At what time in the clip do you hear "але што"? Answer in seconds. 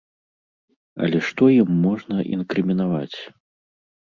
1.07-1.49